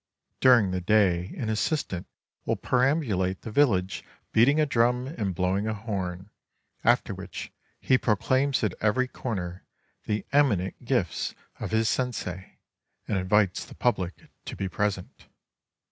During 0.39 0.71
the 0.71 0.81
day 0.81 1.27
an 1.37 1.49
assistant 1.49 2.07
will 2.43 2.55
perambulate 2.57 3.41
the 3.41 3.51
vil 3.51 3.67
lage 3.67 4.03
beating 4.31 4.59
a 4.59 4.65
drum 4.65 5.05
and 5.05 5.35
blowing 5.35 5.67
a 5.67 5.75
horn, 5.75 6.31
after 6.83 7.13
which 7.13 7.51
he 7.79 7.99
proclaims 7.99 8.63
at 8.63 8.73
every 8.81 9.07
corner 9.07 9.63
the 10.05 10.25
eminent 10.33 10.83
gifts 10.85 11.35
of 11.59 11.69
his 11.69 11.87
sensei, 11.87 12.57
and 13.07 13.19
invites 13.19 13.63
the 13.63 13.75
public 13.75 14.27
to 14.45 14.55
be 14.55 14.67
present. 14.67 15.27